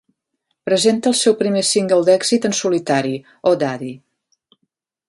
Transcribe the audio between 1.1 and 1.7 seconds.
el seu primer